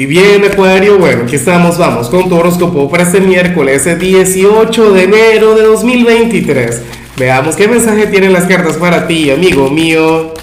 [0.00, 5.02] Y bien, Acuario, bueno, aquí estamos, vamos con tu horóscopo para este miércoles 18 de
[5.02, 6.82] enero de 2023.
[7.16, 10.34] Veamos qué mensaje tienen las cartas para ti, amigo mío.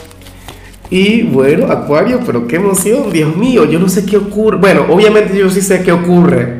[0.89, 4.57] Y bueno, Acuario, pero qué emoción, Dios mío, yo no sé qué ocurre.
[4.57, 6.57] Bueno, obviamente yo sí sé qué ocurre.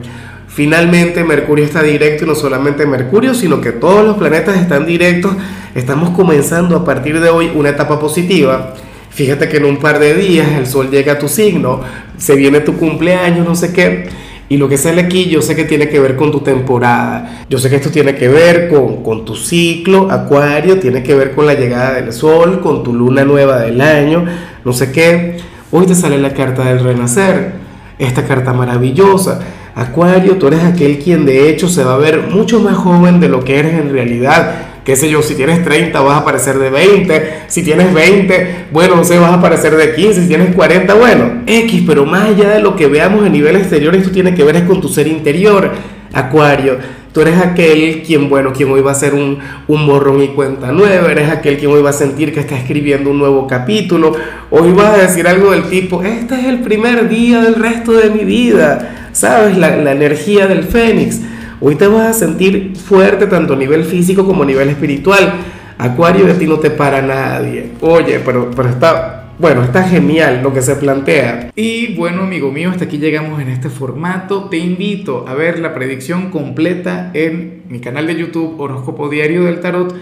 [0.48, 5.34] Finalmente Mercurio está directo y no solamente Mercurio, sino que todos los planetas están directos.
[5.76, 8.74] Estamos comenzando a partir de hoy una etapa positiva
[9.16, 11.80] Fíjate que en un par de días el sol llega a tu signo,
[12.18, 14.10] se viene tu cumpleaños, no sé qué.
[14.50, 17.46] Y lo que sale aquí yo sé que tiene que ver con tu temporada.
[17.50, 21.32] Yo sé que esto tiene que ver con, con, tu ciclo, Acuario, tiene que ver
[21.32, 24.26] con la llegada del sol, con tu luna nueva del año,
[24.66, 25.38] no sé qué.
[25.72, 27.54] Hoy te sale la carta del renacer,
[27.98, 29.40] esta carta maravillosa.
[29.76, 33.30] Acuario, tú eres aquel quien de hecho se va a ver mucho más joven de
[33.30, 36.70] lo que eres en realidad qué sé yo, si tienes 30 vas a parecer de
[36.70, 40.94] 20, si tienes 20, bueno, no sé, vas a parecer de 15, si tienes 40,
[40.94, 44.44] bueno, X, pero más allá de lo que veamos a nivel exterior, esto tiene que
[44.44, 45.72] ver es con tu ser interior,
[46.14, 46.78] Acuario.
[47.12, 50.72] Tú eres aquel quien, bueno, quien hoy va a ser un, un borrón y cuenta
[50.72, 54.14] nueva, eres aquel quien hoy va a sentir que está escribiendo un nuevo capítulo,
[54.52, 58.12] hoy vas a decir algo del tipo, este es el primer día del resto de
[58.12, 59.58] mi vida, ¿sabes?
[59.58, 61.22] La, la energía del fénix.
[61.62, 65.36] Hoy te vas a sentir fuerte tanto a nivel físico como a nivel espiritual.
[65.78, 67.72] Acuario de ti no te para nadie.
[67.80, 71.52] Oye, pero, pero está, bueno, está genial lo que se plantea.
[71.56, 74.50] Y bueno, amigo mío, hasta aquí llegamos en este formato.
[74.50, 79.62] Te invito a ver la predicción completa en mi canal de YouTube Horóscopo Diario del
[79.62, 79.96] Tarot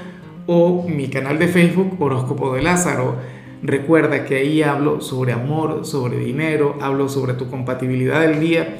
[0.47, 3.17] o mi canal de Facebook Horóscopo de Lázaro.
[3.61, 8.79] Recuerda que ahí hablo sobre amor, sobre dinero, hablo sobre tu compatibilidad del día